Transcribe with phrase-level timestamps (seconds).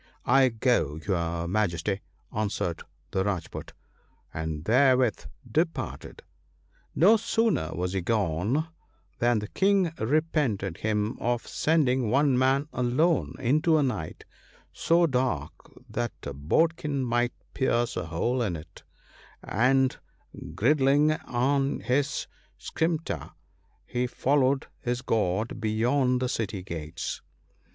[0.41, 2.01] 'I go, your Majesty,'
[2.35, 3.73] answered the Rajpoot,
[4.33, 6.23] and there with departed."
[6.95, 8.67] No sooner was he gone
[9.19, 14.25] than the King repented him of sending one man alone into a night
[14.73, 15.51] so dark
[15.87, 18.81] that a bodkin might pierce a hole in it,
[19.43, 19.99] and
[20.55, 22.25] girding on his
[22.57, 23.33] scimitar,
[23.85, 27.21] he followed his guard beyond the city gates.